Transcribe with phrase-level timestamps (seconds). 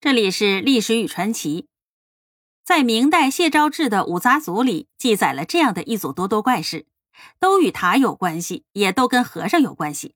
[0.00, 1.66] 这里是历史与传奇。
[2.64, 6.86] 在明代谢昭志的《五杂组里记载了这样的一组多多怪事，
[7.40, 10.14] 都与塔有关系，也都跟和尚有关系。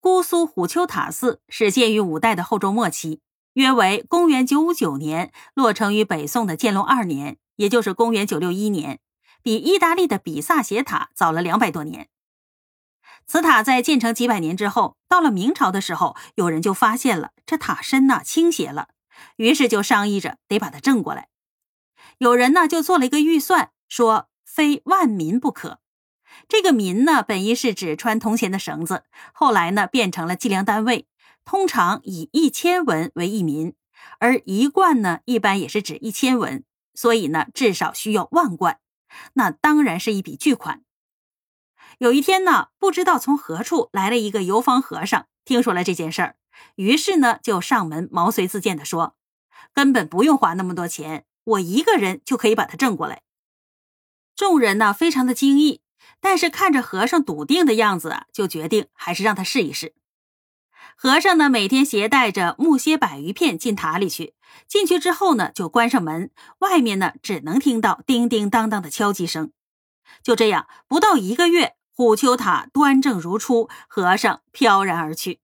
[0.00, 3.20] 姑苏虎丘塔寺始建于五代的后周末期，
[3.52, 8.98] 约为公元959年，落成于北宋的建隆二年，也就是公元961年，
[9.40, 12.08] 比意大利的比萨斜塔早了两百多年。
[13.30, 18.88] 此塔在建成几百年之后，到了明朝的时候，有人就发现了这塔身呢倾斜了，
[19.36, 21.28] 于是就商议着得把它正过来。
[22.18, 25.78] 有人呢就做了一个预算，说非万民不可。
[26.48, 31.06] 这个民呢本意是指穿铜钱的绳子，后来呢变成了计量单位，
[31.44, 33.74] 通常以一千文为一民，
[34.18, 38.80] 而一贯呢一般也是指一千文，所以呢至少需要万贯，
[39.34, 40.82] 那当然是一笔巨款。
[42.00, 46.36] 有一天呢，不知道从何处来了一个游方和尚，听说了这件事儿，
[46.76, 49.16] 于是呢就上门毛遂自荐的说
[49.74, 53.20] ：“根本不用花那么多钱，我一个人就可以把它挣过来。”
[54.34, 55.82] 众人呢非常的惊异，
[56.22, 59.92] 但是看着和尚笃定的样子啊，就决定还是让他试一试。
[60.96, 64.32] 和尚呢每天携带着木楔百余片进塔里去，
[64.66, 69.52] 进去之后呢就关上门，外面呢只能听到叮叮当当的敲击声。
[70.22, 71.76] 就这样，不到一个月。
[72.00, 75.40] 虎丘塔端正如初，和尚飘然而去。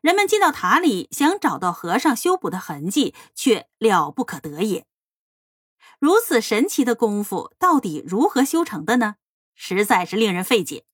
[0.00, 4.86] 人们进到塔里，想找到和尚修补的痕迹，却了不可得也。
[5.98, 9.16] 如此神奇的功夫，到底如何修成的呢？
[9.56, 10.84] 实在是令人费解。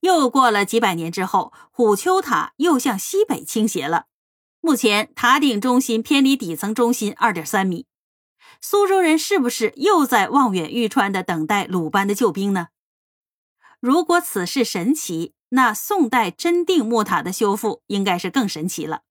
[0.00, 4.06] 又过了几百年之后，虎丘塔又向西北倾斜了。
[4.60, 7.86] 目前塔顶中心偏离底层中心二点三米。
[8.60, 12.70] 苏州人是不是又在望眼欲穿的等待鲁班的救兵呢？
[13.80, 19.02] 如果此事神奇，那宋代真定木塔的修复应该是更神奇了。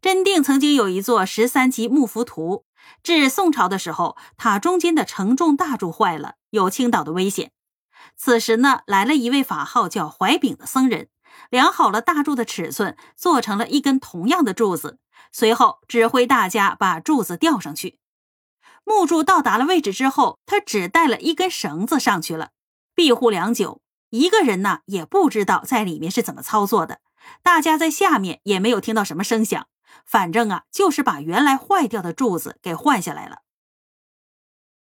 [0.00, 2.64] 真定曾经有一座十三级木浮图，
[3.02, 7.50] 至宋朝的时候，塔中间的承重大柱坏了，有倾倒的危险。
[8.16, 11.08] 此时呢，来了一位法号叫怀丙的僧人，
[11.50, 14.98] 量好了大柱的尺寸，做成了一根同样的柱子，
[15.32, 17.98] 随后指挥大家把柱子吊上去。
[18.84, 22.50] 木柱到达了位置之后，他只带了一根绳子上去了。
[22.94, 27.00] 庇护良久，一个人呢也不知道在里面是怎么操作的。
[27.42, 29.66] 大家在下面也没有听到什么声响，
[30.04, 33.38] 反正啊就是把原来坏掉的柱子给换下来了。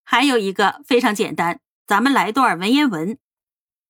[0.03, 3.19] 还有一个非常简单，咱们来段文言文：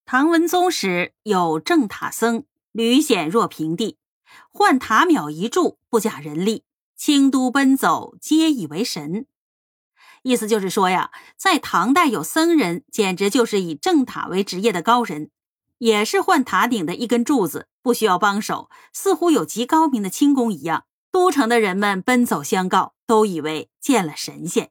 [0.05, 3.99] 唐文宗时有正塔僧，屡险若平地，
[4.51, 6.65] 换塔秒一柱，不假人力，
[6.97, 9.27] 清都奔走，皆以为神。
[10.23, 15.29] 意思就是说呀，在唐代有僧人，简直就是以正塔为职业的高人，
[15.77, 20.85] 也是换塔顶的一根柱子，不需要帮手，似乎有极高明的轻功一样。
[21.11, 24.69] 都城的人们奔走相告，都以为见了神仙。